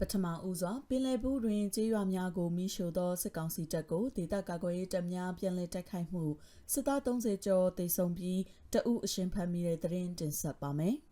[0.00, 6.24] ပထမဦးစွာပင်လယ်ဘူးတွင်ကျေးရွာများကိုမိရှို့သောစစ်ကောင်စီတပ်ကိုဒေသကာကွယ်ရေးတပ်များပြန်လည်တိုက်ခိုက်မှု
[6.72, 8.40] စစ်သား30ကျော်တိုက်ဆုံပြီး
[8.72, 10.96] တအုပ်အရှင်ဖမ်းမိတဲ့သတင်းတင်ဆက်ပါမယ်။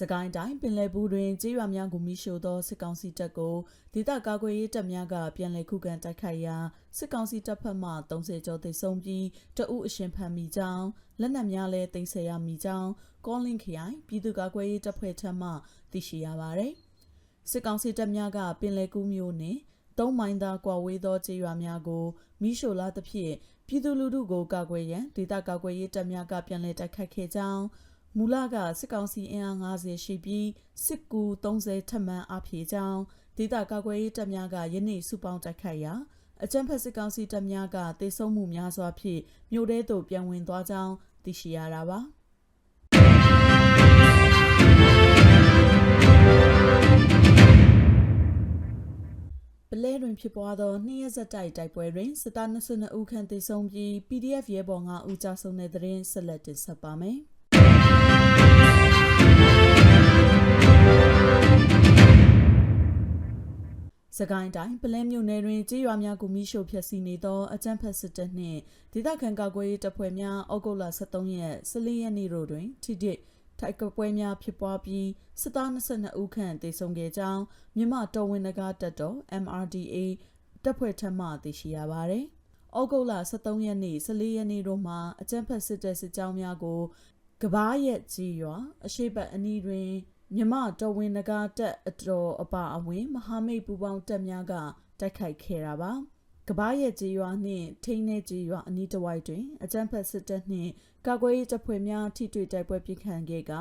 [0.00, 3.56] စကိုင်းတိုင်းပင်လယ်ဘူးတွင်ကျေးရွာများကိုမိရှို့သောစစ်ကောင်စီတပ်ကို
[3.94, 6.56] ဒေသကာကွယ်ရေးတပ်များကပြန်လည်ခုခံတိုက်ခိုက်ရာ
[6.96, 10.86] စစ်ကောင်စီတပ်ဖက်မှ30ကျော်သိဆုံးပြီးတအုပ်အရှင်ဖမ်းမိကြောင်း
[11.20, 12.90] လက်နက်များလည်းတင်ဆက်ရမိကြောင်း
[13.26, 15.50] ကောလင်းခရိုင်ပြည်သူ့ကာကွယ်ရေးတပ်ဖွဲ့ထံမှ
[15.92, 16.72] သိရှိရပါသည်
[17.50, 19.58] စစ်ကောင်စီတပ်များကပင်လယ်ကူးမြို့နှင့်
[19.98, 22.04] သုံးမိုင်သာကွာဝေးသောကျေးရွာများကို
[22.42, 23.34] မိရှို့လာသဖြင့်
[23.66, 27.64] ပြည်သူလူထုကိုကာကွယ်ရန်ဒေသကာကွယ်ရေးတပ်များကပြန်လည်တိုက်ခတ်ခဲ့ကြောင်း
[28.16, 30.48] မူလကစစ်ကောင်စီအင်အား90ရှိပြီး
[30.84, 33.00] စစ်ကူ30ထပ်မံအဖြေကြောင်း
[33.36, 35.94] ဒေသကာကွယ်ရေးတပ်များကယနေ့စုပေါင်းတိုက်ခိုက်ရာ
[36.44, 39.20] အကြံဖက်စစ်ကောင်စီတပ်များကတေဆုံးမှုများစွာဖြင့်
[39.52, 41.98] မြို့ထဲသို့ပြန်ဝင်သွားကြောင်းသိရှိရတာပါ
[49.70, 57.18] ပလဲတွင်ဖြစ်ပွားသောနှစ်ရက်ဆက်တိုက်တိုက်ပွဲတွင်စစ်သား22ဦးခန့်သေဆုံးပြီး PDF ရဲဘော်9ဦးကြာဆုံးတဲ့တွင်ဆက်လက်တင်ဆက်ပါမယ်။
[64.18, 68.60] စကိုင်းတိုင်းပလဲမြို့နယ်တွင်ကြေးရွာများကိုမိရှို့ဖျက်ဆီးနေသောအကြမ်းဖက်စစ်တပ်နှင့်
[68.92, 73.12] ဒေသခံကာကွယ်ရေးတပ်ဖွဲ့များဩဂုတ်လ23ရက်14ရက်နေ့တို့တွင်ထိတိ
[73.60, 75.08] ထိုက်ကပွဲများဖြစ်ပွားပြီး
[75.40, 77.42] စစ်သား22ဦးခန့်သေဆုံးခဲ့ကြောင်း
[77.76, 79.96] မြမတော်ဝင်နဂါတပ်တော် MRDA
[80.64, 82.24] တပ်ဖွဲ့ထံမှသိရှိရပါသည်။
[82.80, 86.80] ဩဂုတ်လ23ရက်နေ့14ရက်နေ့တို့မှာအကြမ်းဖက်စစ်တပ်စစ်ကြောင်းများကို
[87.42, 89.88] ကဘာရက်ကြီးရွာအရှိတ်ပတ်အနီးတွင်
[90.34, 94.54] မြမတော်ဝင်နဂါတက်အတော်အပါအဝင် မဟာမိတ်ပူပေါင်းတပ်များက
[95.00, 95.92] တိုက်ခိုက်ခဲ့တာပါ
[96.48, 100.70] ကဘာရဲ့ကြေးရွာနှင့်ထိန်းနေကြေးရွာအနီးတစ်ဝိုက်တွင်အကြမ်းဖက်စစ်တပ်နှင့်
[101.06, 103.52] ကာကွယ်ရေးတပ်ဖွဲ့များထိတွေ့တိုက်ပွဲပြစ်ခတ်ခဲ့က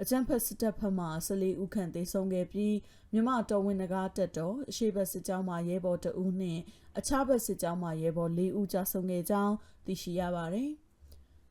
[0.00, 2.76] အကြမ်းဖက်စစ်တပ်ဖက်မှ14ဦးခန့်သေဆုံးခဲ့ပြီး
[3.12, 6.60] မြမတော်ဝင်နဂါတက်တော်အရှိတ်ဘက်စစ်ကြောင်းမှရဲဘော်2ဦးနှင့်
[6.98, 9.54] အခြားဘက်စစ်ကြောင်းမှရဲဘော်4ဦးကြာဆုံးခဲ့ကြောင်း
[9.86, 10.70] သိရှိရပါသည်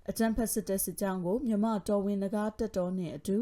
[0.10, 3.38] အကြမ်းဖက်စစ်တပ်စစ်ကြောင်းကိုမြမတော်ဝင်နဂါတက်တော်နှင့်အတူ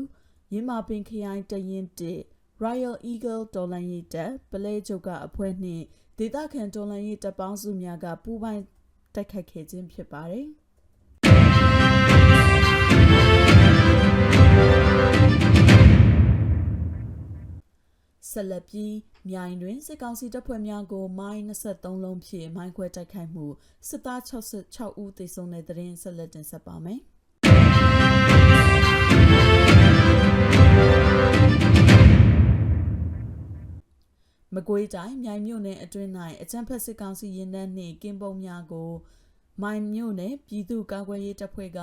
[0.54, 2.20] ရင်းမာပင်ခရိုင်တရင်တစ်
[2.64, 5.86] Royal Eagle တော်လန်ရေးတပ်ပလဲချုပ်ကအဖွဲ့နှင့်
[6.18, 8.64] ဒေသခံတော်လန်ရေးတပ်ပေါင်းစုများကပူးပေါင်း
[9.16, 10.48] တိုက်ခိုက်ခဲ့ခြင်းဖြစ်ပါတယ်
[18.32, 18.96] ဆက်လက်ပြီး
[19.30, 23.46] မြိုင်တွင်စစ်ကောင်စီတပ်ဖွဲ့များကိုမိုင်း23လုံးဖြင့်မိုင်းခွဲတိုက်ခိုက်မှု
[23.88, 27.02] စစ်သား66ဦးသေဆုံးတဲ့တဲ့ရင်ဆက်လက်တင်ဆက်ပါမယ်။
[34.56, 36.12] မကွေးတိုင်းမြိုင်မြို့နယ်အတွင်း၌
[36.42, 38.92] အကြမ်းဖက်စစ်ကောင်စီရင်နှန်းနှင့်ကင်းပုံများကို
[39.62, 41.80] မိုင်မြို့နယ်ပြည်သူ့ကာကွယ်ရေးတပ်ဖွဲ့က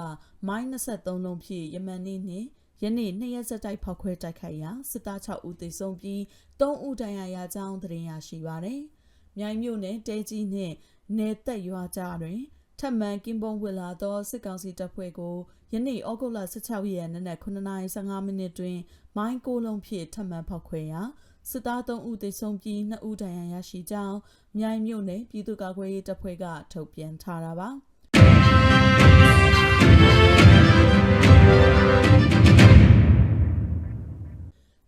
[0.48, 2.46] မိုင်း23လုံးဖြင့်ယမန်နေ့နှင့်
[2.82, 6.20] ယနေ့နှစ်ရက်ဆက်တိုက်ဖောက်ခွဲတိုက်ခိုက်ရာစစ်သား6ဦးသေဆုံးပြီး
[6.60, 8.80] 3ဦးဒဏ်ရာရကြောင်းသတင်းရရှိပါသည်။
[9.38, 10.74] မြိုင်မြို့နယ်တဲကြီးနှင့်
[11.18, 12.40] နေသက်ရွာကြားတွင်
[12.80, 15.36] ထပ်မံကင်းပုံဝစ်လာသောစစ်ကောင်စီတပ်ဖွဲ့ကို
[15.72, 18.78] ယနေ့ဩဂုတ်လ16ရက်နေ့နက်9:15မိနစ်တွင်
[19.16, 21.02] မိုင်းကိုလုံးဖြင့်ထပ်မံဖောက်ခွဲရာ
[21.50, 24.18] စစ်သား3ဦးသေဆုံးပြီး2ဦးဒဏ်ရာရရှိကြောင်း
[24.58, 27.68] မြိုင်မြို့နယ်ပြည်သူ့ကာကွယ်ရေးတပ်ဖွဲ့ကထုတ်ပြန်ထားတာပါ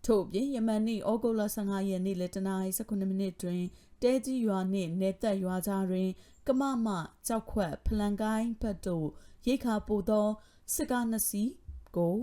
[0.07, 3.61] ထို့ပြင်ယမန်နေ့ဩဂုတ်လ15ရက်နေ့လက်တနာရီ19မိနစ်တွင်
[4.01, 6.09] တဲကြီးရွာနှင့်နေသက်ရွာကြားတွင်
[6.47, 6.87] ကမမ
[7.27, 9.07] ကြောက်ခွက်ဖလန်ကိုင်းဘတ်တို့
[9.47, 10.27] ရိတ်ခါပို့သော
[10.73, 11.51] စစ်ကားနှစ်စီး
[11.95, 12.17] ကို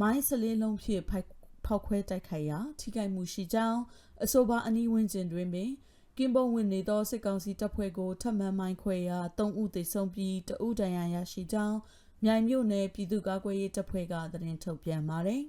[0.00, 1.28] မိုင်းစလေးလုံးဖြင့်ဖိုက်
[1.64, 3.80] ဖောက်ခွဲတိုက်ခိုက်ရာထိခိုက်မှုရှိကြောင်း
[4.24, 5.70] အဆိုပါအနီးဝန်းကျင်တွင်ပင်
[6.16, 11.78] ကင်းပုံဝင်နေသောစစ်ကောင်စီတပ်ဖွဲ့ကိုထပ်မံမိုင်းခွဲရာ၃ဦးသေဆုံးပြီးတဦးဒဏ်ရာရရှိကြောင်း
[12.24, 15.42] မြိုင်မြို့နယ်ပြည်သူ့ကာကွယ်ရေးတပ်ဖွဲ့ကသတင်းထုတ်ပြန်ပါတယ်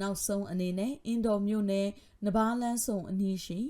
[0.00, 1.88] နောက်ဆုံးအနေနဲ့အင်ဒိုမြို့နယ်
[2.26, 3.60] နဘာလန်းဆုံအနီးရှိ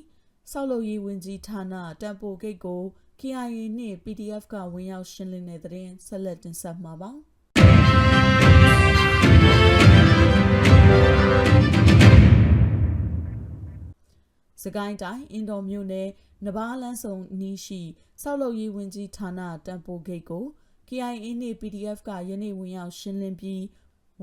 [0.51, 2.83] ဆောက်လုပ်ရေးဝန်ကြီးဌာနတံပိုဂိတ်ကို
[3.21, 7.11] KIA နှင့် PDF ကဝင်ရောက်ရှင်းလင်းတဲ့တဲ့ဆက်လက်တင်ဆက်မှာပါ
[14.63, 16.09] စကိုင်းတိုင်းအင်ဒိုမြို့နယ်
[16.47, 17.83] နဘာလန်းဆုံနီးရှိ
[18.23, 23.65] စောက်လုပ်ရေးဝင်ကြီးဌာနတံပိုဂိတ်ကို KIA နှင့် PDF ကယနေ့ဝင်ရောက်ရှင်းလင်းပြီး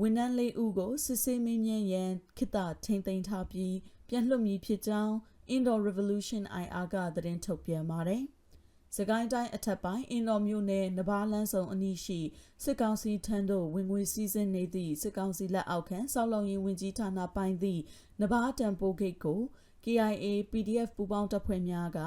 [0.00, 3.74] ဝန်ထမ်းလေးဦးကိုစစ်ဆေးမင်းမြန်းရန်ခိတထိန်သိမ်းထားပြီး
[4.08, 5.14] ပြန်လွှတ်မည်ဖြစ်ကြောင်း
[5.54, 8.24] Indo Revolution IR ကသတင်းထုတ်ပြန်ပါတယ်။
[8.96, 12.20] စကိုင်းတိုင်းအထက်ပိုင်းအင်တော်မြို့နယ်နဘာလန်းဆောင်အနီးရှိ
[12.64, 17.82] စစ်ကောင်စီထမ်းတို့ဝင်ငွေစည်းစိမ်နေသည့်စစ်ကောင်စီလက်အောက်ခံစောက်လုံရင်ဝင်ကြီးဌာနပိုင်းသည့်
[18.20, 19.40] နဘာတံပိုးဂိတ်ကို
[19.84, 21.98] KIA PDF ပူးပေါင်းတပ်ဖွဲ့များက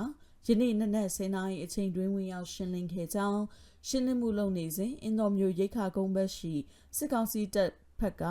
[0.48, 3.44] ယနေ့နနက်10:00နာရီအချိန်တွင်ဝင်ရောက်ရှင်းလင်းခဲ့ကြောင်း
[3.88, 6.54] ရှင်းလင်းမှုလုပ်နေစဉ်အင်တော်မျိုးရိတ်ခါကုန်းဘက်ရှိ
[6.98, 8.24] စစ်ကောင်စီတပ်ဖက်က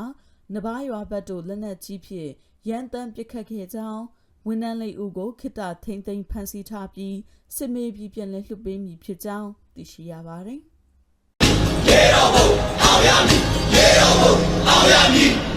[0.55, 2.31] နဘာရွာဘက်သို့လက်နက်ကြီးဖြင့်
[2.69, 4.05] ရန်တမ်းပစ်ခတ်ခဲ့ကြောင်း
[4.47, 7.17] ဝန်ထမ်းလေးဦးကိုခိတထိမ့်သိမ်းဖမ်းဆီးထားပြီး
[7.56, 10.61] စစ်မေးပြီးပြန်လည်လွှတ်ပေးမည်ဖြစ်ကြောင်းသိရှိရပါတယ်။
[14.69, 15.56] အောင်ရမည်